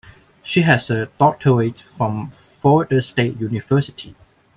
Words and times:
She 0.41 0.61
has 0.63 0.89
a 0.89 1.05
doctorate 1.19 1.79
from 1.79 2.31
Florida 2.31 3.03
State 3.03 3.39
University. 3.39 4.15